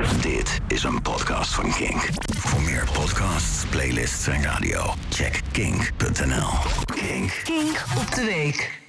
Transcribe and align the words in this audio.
Dit 0.00 0.60
is 0.68 0.82
een 0.82 1.02
podcast 1.02 1.54
van 1.54 1.70
Kink. 1.70 2.08
Voor 2.36 2.62
meer 2.62 2.90
podcasts, 2.92 3.66
playlists 3.66 4.26
en 4.26 4.42
radio, 4.42 4.80
check 5.08 5.42
kink.nl. 5.52 6.48
Kink. 6.84 7.40
Kink 7.44 7.84
op 7.98 8.14
de 8.14 8.24
week. 8.24 8.82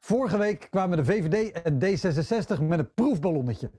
Vorige 0.00 0.38
week 0.38 0.66
kwamen 0.70 0.96
de 0.96 1.04
VVD 1.04 1.62
en 1.62 1.74
D66 1.74 2.62
met 2.62 2.78
een 2.78 2.94
proefballonnetje. 2.94 3.70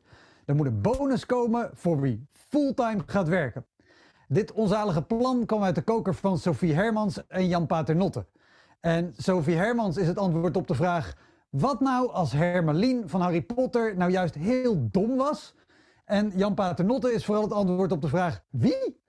Er 0.46 0.56
moet 0.56 0.66
een 0.66 0.82
bonus 0.82 1.26
komen 1.26 1.70
voor 1.74 2.02
wie 2.02 2.28
fulltime 2.50 3.04
gaat 3.06 3.28
werken. 3.28 3.66
Dit 4.28 4.52
onzalige 4.52 5.02
plan 5.02 5.46
kwam 5.46 5.64
uit 5.64 5.76
de 5.76 5.82
koker 5.82 6.16
van 6.16 6.38
Sophie 6.38 6.74
Hermans 6.74 7.28
en 7.28 7.48
Jan 7.48 7.66
Paternotte. 7.66 8.26
En 8.80 9.14
Sophie 9.18 9.56
Hermans 9.56 9.98
is 9.98 10.08
het 10.08 10.18
antwoord 10.18 10.58
op 10.58 10.68
de 10.68 10.76
vraag... 10.76 11.14
wat 11.50 11.80
nou 11.80 12.12
als 12.12 12.32
Hermelien 12.32 13.10
van 13.10 13.22
Harry 13.22 13.42
Potter 13.42 13.98
nou 13.98 14.12
juist 14.12 14.36
heel 14.36 14.88
dom 14.92 15.16
was... 15.16 15.54
En 16.14 16.32
Jan 16.36 16.54
Paternotte 16.54 17.14
is 17.14 17.26
vooral 17.26 17.44
het 17.44 17.54
antwoord 17.54 17.92
op 17.92 18.02
de 18.02 18.08
vraag 18.08 18.44
wie? 18.50 19.02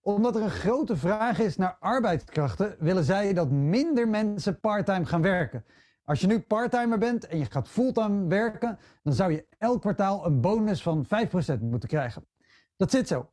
Omdat 0.00 0.36
er 0.36 0.42
een 0.42 0.50
grote 0.50 0.96
vraag 0.96 1.38
is 1.38 1.56
naar 1.56 1.76
arbeidskrachten, 1.80 2.76
willen 2.78 3.04
zij 3.04 3.32
dat 3.32 3.50
minder 3.50 4.08
mensen 4.08 4.60
parttime 4.60 5.04
gaan 5.04 5.22
werken. 5.22 5.64
Als 6.04 6.20
je 6.20 6.26
nu 6.26 6.40
parttimer 6.40 6.98
bent 6.98 7.26
en 7.26 7.38
je 7.38 7.44
gaat 7.44 7.68
fulltime 7.68 8.26
werken, 8.26 8.78
dan 9.02 9.12
zou 9.12 9.32
je 9.32 9.46
elk 9.58 9.80
kwartaal 9.80 10.26
een 10.26 10.40
bonus 10.40 10.82
van 10.82 11.06
5% 11.06 11.60
moeten 11.60 11.88
krijgen. 11.88 12.26
Dat 12.76 12.90
zit 12.90 13.08
zo. 13.08 13.30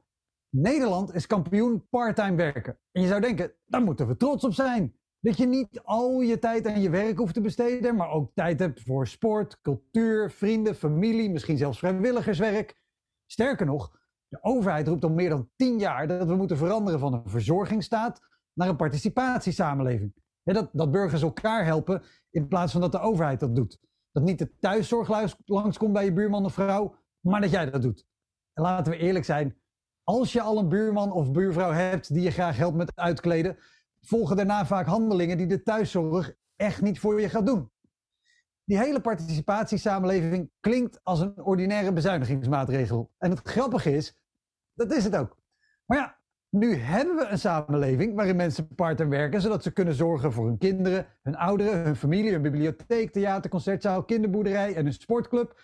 Nederland 0.50 1.14
is 1.14 1.28
kampioen 1.28 1.88
parttime 1.90 2.36
werken. 2.36 2.78
En 2.92 3.02
je 3.02 3.08
zou 3.08 3.22
denken, 3.22 3.52
daar 3.66 3.84
moeten 3.84 4.08
we 4.08 4.18
trots 4.18 4.44
op 4.44 4.54
zijn. 4.54 4.96
Dat 5.20 5.38
je 5.38 5.48
niet 5.48 5.82
al 5.84 6.22
je 6.22 6.40
tijd 6.40 6.68
aan 6.68 6.82
je 6.82 6.90
werk 6.90 7.18
hoeft 7.18 7.34
te 7.34 7.42
besteden, 7.42 7.96
maar 7.96 8.12
ook 8.12 8.32
tijd 8.34 8.60
hebt 8.60 8.82
voor 8.82 9.08
sport, 9.08 9.62
cultuur, 9.62 10.32
vrienden, 10.32 10.76
familie, 10.76 11.30
misschien 11.30 11.58
zelfs 11.58 11.80
vrijwilligerswerk. 11.80 12.78
Sterker 13.32 13.66
nog, 13.66 13.92
de 14.28 14.44
overheid 14.44 14.88
roept 14.88 15.04
al 15.04 15.10
meer 15.10 15.30
dan 15.30 15.50
tien 15.56 15.80
jaar 15.80 16.08
dat 16.08 16.28
we 16.28 16.36
moeten 16.36 16.58
veranderen 16.58 17.00
van 17.00 17.14
een 17.14 17.30
verzorgingsstaat 17.30 18.20
naar 18.54 18.70
een 18.70 18.76
participatiesamenleving. 18.76 20.14
dat, 20.44 20.70
dat 20.72 20.92
burgers 20.92 21.22
elkaar 21.22 21.66
helpen 21.66 22.04
in 22.30 22.48
plaats 22.48 22.72
van 22.72 22.82
dat 22.82 22.92
de 22.92 23.00
overheid 23.00 23.40
dat 23.40 23.56
doet. 23.56 23.80
Dat 24.12 24.24
niet 24.24 24.40
de 24.40 24.58
thuiszorg 24.60 25.36
langskomt 25.46 25.94
bij 25.94 26.06
je 26.06 26.14
buurman 26.14 26.46
of 26.46 26.54
vrouw, 26.54 26.96
maar 27.20 27.42
dat 27.42 27.52
jij 27.52 27.70
dat 27.70 27.82
doet. 27.82 28.06
En 28.54 28.64
laten 28.64 28.92
we 28.92 28.98
eerlijk 28.98 29.26
zijn, 29.26 29.58
als 30.04 30.34
je 30.34 30.42
al 30.42 30.58
een 30.58 30.70
buurman 30.70 31.12
of 31.12 31.32
buurvrouw 31.32 31.72
hebt 31.72 32.14
die 32.14 32.24
je 32.24 32.32
graag 32.32 32.58
helpt 32.58 32.78
met 32.78 32.96
uitkleden, 32.96 33.58
volgen 34.02 34.36
daarna 34.36 34.66
vaak 34.66 34.86
handelingen 34.86 35.38
die 35.38 35.48
de 35.48 35.64
thuiszorg 35.64 36.34
echt 36.56 36.82
niet 36.82 37.00
voor 37.00 37.22
je 37.22 37.30
gaat 37.30 37.46
doen. 37.46 37.72
Die 38.70 38.78
hele 38.78 39.00
participatiesamenleving 39.00 40.52
klinkt 40.60 41.00
als 41.04 41.20
een 41.20 41.42
ordinaire 41.42 41.94
bezuinigingsmaatregel. 41.94 43.12
En 43.18 43.30
het 43.30 43.40
grappige 43.48 43.96
is, 43.96 44.18
dat 44.74 44.92
is 44.94 45.04
het 45.04 45.16
ook. 45.16 45.38
Maar 45.86 45.98
ja, 45.98 46.18
nu 46.50 46.76
hebben 46.76 47.16
we 47.16 47.26
een 47.26 47.40
samenleving 47.40 48.16
waarin 48.16 48.36
mensen 48.36 48.76
part-time 48.76 49.10
werken, 49.10 49.42
zodat 49.42 49.64
ze 49.64 49.72
kunnen 49.72 49.94
zorgen 49.94 50.34
voor 50.34 50.46
hun 50.46 50.58
kinderen, 50.58 51.08
hun 51.22 51.36
ouderen, 51.36 51.84
hun 51.84 51.96
familie, 51.96 52.32
hun 52.32 52.42
bibliotheek, 52.42 53.12
theater, 53.12 53.50
concertzaal, 53.50 54.04
kinderboerderij 54.04 54.76
en 54.76 54.84
hun 54.84 54.94
sportclub. 54.94 55.62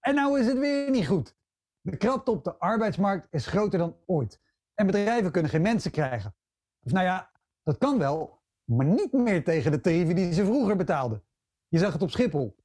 En 0.00 0.14
nou 0.14 0.40
is 0.40 0.46
het 0.46 0.58
weer 0.58 0.90
niet 0.90 1.06
goed. 1.06 1.36
De 1.80 1.96
krapte 1.96 2.30
op 2.30 2.44
de 2.44 2.58
arbeidsmarkt 2.58 3.26
is 3.30 3.46
groter 3.46 3.78
dan 3.78 3.96
ooit. 4.06 4.40
En 4.74 4.86
bedrijven 4.86 5.32
kunnen 5.32 5.50
geen 5.50 5.62
mensen 5.62 5.90
krijgen. 5.90 6.34
Of 6.80 6.92
nou 6.92 7.04
ja, 7.04 7.30
dat 7.62 7.78
kan 7.78 7.98
wel, 7.98 8.42
maar 8.64 8.86
niet 8.86 9.12
meer 9.12 9.44
tegen 9.44 9.70
de 9.70 9.80
tarieven 9.80 10.14
die 10.14 10.32
ze 10.32 10.44
vroeger 10.44 10.76
betaalden. 10.76 11.24
Je 11.68 11.78
zag 11.78 11.92
het 11.92 12.02
op 12.02 12.10
Schiphol. 12.10 12.56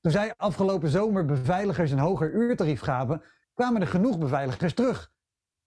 Toen 0.00 0.12
zij 0.12 0.34
afgelopen 0.36 0.88
zomer 0.88 1.24
beveiligers 1.24 1.90
een 1.90 1.98
hoger 1.98 2.32
uurtarief 2.32 2.80
gaven, 2.80 3.22
kwamen 3.54 3.80
er 3.80 3.86
genoeg 3.86 4.18
beveiligers 4.18 4.74
terug. 4.74 5.12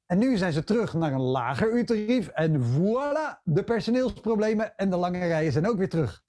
En 0.05 0.17
nu 0.17 0.37
zijn 0.37 0.53
ze 0.53 0.63
terug 0.63 0.93
naar 0.93 1.13
een 1.13 1.21
lager 1.21 1.73
uurtarief 1.73 2.27
en 2.27 2.61
voilà, 2.61 3.41
de 3.43 3.63
personeelsproblemen 3.63 4.77
en 4.77 4.89
de 4.89 4.95
lange 4.95 5.27
rijen 5.27 5.51
zijn 5.51 5.67
ook 5.67 5.77
weer 5.77 5.89
terug. 5.89 6.23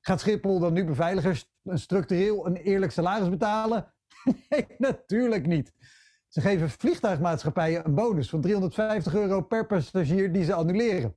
Gaat 0.00 0.20
Schiphol 0.20 0.58
dan 0.58 0.72
nu 0.72 0.84
beveiligers 0.84 1.50
structureel 1.64 2.46
een 2.46 2.56
eerlijk 2.56 2.92
salaris 2.92 3.28
betalen? 3.28 3.94
nee, 4.48 4.66
natuurlijk 4.78 5.46
niet. 5.46 5.72
Ze 6.28 6.40
geven 6.40 6.70
vliegtuigmaatschappijen 6.70 7.84
een 7.84 7.94
bonus 7.94 8.28
van 8.28 8.40
350 8.40 9.14
euro 9.14 9.40
per 9.40 9.66
passagier 9.66 10.32
die 10.32 10.44
ze 10.44 10.54
annuleren. 10.54 11.16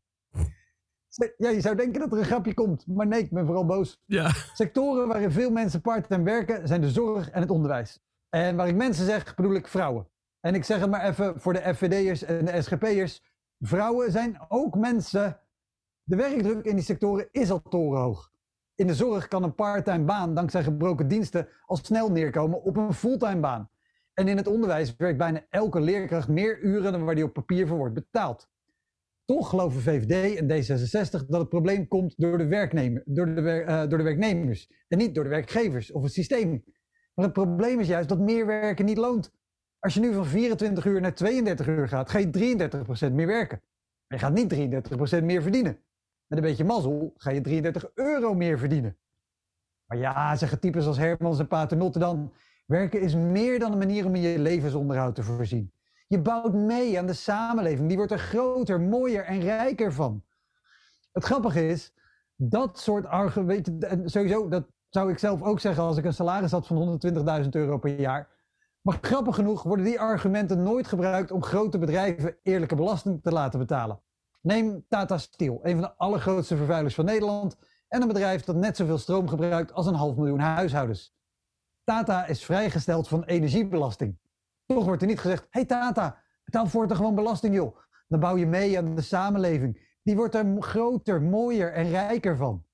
Ja, 1.38 1.50
je 1.50 1.62
zou 1.62 1.76
denken 1.76 2.00
dat 2.00 2.12
er 2.12 2.18
een 2.18 2.26
grapje 2.26 2.54
komt, 2.54 2.88
maar 2.88 3.08
nee, 3.08 3.20
ik 3.20 3.32
ben 3.32 3.46
vooral 3.46 3.66
boos. 3.66 4.02
Ja. 4.06 4.32
Sectoren 4.54 5.08
waarin 5.08 5.32
veel 5.32 5.52
mensen 5.52 5.82
parttime 5.82 6.24
werken 6.24 6.68
zijn 6.68 6.82
de 6.82 6.90
zorg 6.90 7.30
en 7.30 7.42
het 7.42 7.50
onderwijs. 7.50 8.04
En 8.30 8.56
waar 8.56 8.68
ik 8.68 8.76
mensen 8.76 9.06
zeg, 9.06 9.36
bedoel 9.36 9.56
ik 9.56 9.68
vrouwen. 9.68 10.08
En 10.40 10.56
ik 10.56 10.64
zeg 10.64 10.80
het 10.80 10.90
maar 10.90 11.06
even 11.06 11.42
voor 11.42 11.54
de 11.54 11.74
FVD'ers 11.76 12.24
en 12.24 12.46
de 12.46 12.62
SGP'ers. 12.62 13.24
Vrouwen 13.60 14.12
zijn 14.12 14.38
ook 14.48 14.76
mensen. 14.76 15.40
De 16.04 16.16
werkdruk 16.16 16.66
in 16.66 16.76
die 16.76 16.86
sectoren 16.86 17.28
is 17.32 17.52
al 17.52 17.62
torenhoog. 17.62 18.32
In 18.76 18.88
de 18.88 18.96
zorg 18.96 19.28
kan 19.28 19.44
een 19.44 19.56
parttime 19.56 20.04
baan 20.04 20.34
dankzij 20.34 20.64
gebroken 20.64 21.08
diensten 21.08 21.48
al 21.66 21.76
snel 21.76 22.12
neerkomen 22.12 22.64
op 22.64 22.78
een 22.78 22.94
fulltime 22.94 23.40
baan. 23.40 23.70
En 24.14 24.28
in 24.28 24.38
het 24.38 24.48
onderwijs 24.48 24.96
werkt 24.96 25.18
bijna 25.18 25.46
elke 25.50 25.80
leerkracht 25.80 26.28
meer 26.28 26.60
uren 26.60 26.92
dan 26.92 27.06
waar 27.06 27.16
die 27.16 27.24
op 27.24 27.34
papier 27.34 27.68
voor 27.68 27.78
wordt 27.78 27.94
betaald. 27.94 28.50
Toch 29.26 29.50
geloven 29.50 29.82
VVD 29.82 30.38
en 30.38 30.46
D66 30.46 31.26
dat 31.28 31.40
het 31.40 31.50
probleem 31.50 31.88
komt 31.88 32.14
door 32.18 32.38
de, 32.38 32.48
werknemer, 32.48 33.02
door, 33.06 33.26
de 33.26 33.42
uh, 33.42 33.88
door 33.88 33.98
de 33.98 34.04
werknemers 34.04 34.72
en 34.88 34.98
niet 34.98 35.16
door 35.16 35.24
de 35.24 35.30
werkgevers 35.30 35.92
of 35.92 36.04
het 36.04 36.14
systeem. 36.14 36.64
Maar 37.14 37.26
het 37.26 37.34
probleem 37.34 37.80
is 37.80 37.88
juist 37.88 38.10
dat 38.10 38.20
meer 38.20 38.46
werken 38.46 38.86
niet 38.86 38.98
loont. 38.98 39.32
Als 39.80 39.94
je 39.94 40.00
nu 40.00 40.14
van 40.14 40.26
24 40.26 40.86
uur 40.86 41.02
naar 41.02 41.14
32 41.14 41.68
uur 41.68 41.88
gaat, 41.88 42.10
ga 42.10 42.20
je 42.20 43.08
33% 43.10 43.14
meer 43.14 43.28
werken. 43.28 43.62
Maar 44.08 44.20
je 44.20 44.26
gaat 44.26 44.34
niet 44.34 45.20
33% 45.20 45.24
meer 45.24 45.42
verdienen. 45.42 45.80
Met 46.28 46.40
een 46.40 46.46
beetje 46.46 46.64
mazzel 46.64 47.14
ga 47.18 47.32
je 47.32 47.42
33 47.42 47.92
euro 47.94 48.34
meer 48.34 48.60
verdienen. 48.60 48.98
Maar 49.86 49.98
ja, 49.98 50.36
zeggen 50.36 50.60
types 50.60 50.86
als 50.86 50.98
Hermans 50.98 51.40
en 51.40 51.48
Paternotte 51.48 52.00
dan, 52.00 52.34
werken 52.66 53.02
is 53.02 53.16
meer 53.16 53.60
dan 53.60 53.72
een 53.72 53.78
manier 53.78 54.06
om 54.06 54.16
je 54.16 54.40
levensonderhoud 54.40 55.16
te 55.16 55.24
voorzien. 55.24 55.74
Je 56.08 56.22
bouwt 56.22 56.54
mee 56.54 57.00
aan 57.00 57.06
de 57.06 57.14
samenleving. 57.14 57.88
Die 57.88 57.98
wordt 57.98 58.12
er 58.12 58.20
groter, 58.20 58.82
mooier 58.82 59.26
en 59.26 59.40
rijker 59.40 59.94
van. 59.94 60.24
Het 61.12 61.24
grappige 61.24 61.68
is, 61.68 61.94
dat 62.36 62.80
soort 62.80 63.06
argumenten, 63.06 64.10
sowieso, 64.10 64.48
dat 64.48 64.66
zou 64.90 65.12
ik 65.12 65.20
zelf 65.20 65.42
ook 65.42 65.60
zeggen 65.60 65.84
als 65.84 65.98
ik 65.98 66.06
een 66.06 66.14
salaris 66.14 66.52
had 66.52 66.68
van 66.68 67.00
120.000 67.44 67.50
euro 67.50 67.78
per 67.78 68.00
jaar. 68.00 68.30
Maar 68.82 68.98
grappig 69.02 69.36
genoeg 69.36 69.64
worden 69.64 69.86
die 69.86 70.00
argumenten 70.00 70.64
nooit 70.64 70.88
gebruikt 70.88 71.32
om 71.32 71.44
grote 71.44 71.78
bedrijven 71.78 72.38
eerlijke 72.44 72.76
belasting 72.76 73.24
te 73.24 73.32
laten 73.32 73.60
betalen. 73.60 74.00
Neem 74.42 74.86
Tata 74.88 75.18
Steel, 75.18 75.60
een 75.64 75.72
van 75.72 75.82
de 75.82 75.96
allergrootste 75.98 76.58
vervuilers 76.58 76.96
van 76.96 77.06
Nederland 77.06 77.58
en 77.88 78.02
een 78.02 78.08
bedrijf 78.08 78.44
dat 78.44 78.56
net 78.56 78.78
zoveel 78.78 78.98
stroom 78.98 79.28
gebruikt 79.28 79.74
als 79.74 79.86
een 79.86 79.94
half 79.94 80.16
miljoen 80.16 80.40
huishoudens. 80.40 81.16
Tata 81.84 82.26
is 82.26 82.46
vrijgesteld 82.46 83.08
van 83.08 83.24
energiebelasting. 83.24 84.18
Toch 84.66 84.86
wordt 84.86 85.02
er 85.02 85.08
niet 85.08 85.20
gezegd, 85.20 85.48
hey 85.50 85.66
Tata, 85.66 86.22
betaal 86.44 86.68
voort 86.68 86.96
gewoon 86.96 87.16
belasting 87.16 87.56
joh. 87.56 87.78
Dan 88.08 88.20
bouw 88.20 88.38
je 88.38 88.46
mee 88.46 88.78
aan 88.78 88.96
de 88.96 89.02
samenleving. 89.02 89.98
Die 90.04 90.16
wordt 90.16 90.36
er 90.36 90.56
groter, 90.60 91.22
mooier 91.22 91.74
en 91.74 91.90
rijker 91.90 92.38
van. 92.38 92.66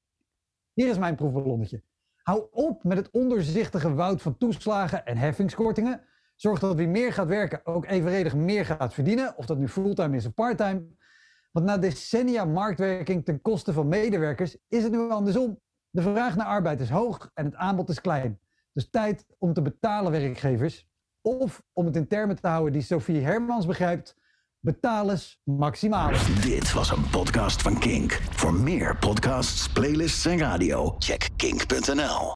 Hier 0.73 0.89
is 0.89 0.97
mijn 0.97 1.15
proefballonnetje. 1.15 1.83
Hou 2.23 2.47
op 2.51 2.83
met 2.83 2.97
het 2.97 3.09
onderzichtige 3.11 3.93
woud 3.93 4.21
van 4.21 4.37
toeslagen 4.37 5.05
en 5.05 5.17
heffingskortingen. 5.17 6.03
Zorg 6.35 6.59
dat 6.59 6.75
wie 6.75 6.87
meer 6.87 7.13
gaat 7.13 7.27
werken 7.27 7.65
ook 7.65 7.85
evenredig 7.85 8.35
meer 8.35 8.65
gaat 8.65 8.93
verdienen. 8.93 9.37
Of 9.37 9.45
dat 9.45 9.57
nu 9.57 9.67
fulltime 9.67 10.15
is 10.15 10.25
of 10.25 10.33
parttime. 10.33 10.87
Want 11.51 11.65
na 11.65 11.77
decennia 11.77 12.45
marktwerking 12.45 13.25
ten 13.25 13.41
koste 13.41 13.73
van 13.73 13.87
medewerkers 13.87 14.57
is 14.67 14.83
het 14.83 14.91
nu 14.91 15.09
andersom. 15.09 15.59
De 15.89 16.01
vraag 16.01 16.35
naar 16.35 16.45
arbeid 16.45 16.79
is 16.79 16.89
hoog 16.89 17.31
en 17.33 17.45
het 17.45 17.55
aanbod 17.55 17.89
is 17.89 18.01
klein. 18.01 18.39
Dus 18.73 18.89
tijd 18.89 19.25
om 19.37 19.53
te 19.53 19.61
betalen 19.61 20.11
werkgevers 20.11 20.90
of 21.21 21.61
om 21.73 21.85
het 21.85 21.95
in 21.95 22.07
termen 22.07 22.41
te 22.41 22.47
houden 22.47 22.73
die 22.73 22.81
Sophie 22.81 23.21
Hermans 23.21 23.65
begrijpt, 23.65 24.15
betalers 24.59 25.39
maximaal. 25.43 26.11
Dit 26.41 26.73
was 26.73 26.91
een 26.91 27.09
podcast 27.09 27.61
van 27.61 27.79
Kink. 27.79 28.11
Voor 28.29 28.53
meer 28.53 28.97
podcasts, 28.97 29.69
playlists 29.69 30.25
en 30.25 30.37
radio, 30.37 30.95
check 30.99 31.29
kink.nl. 31.35 32.29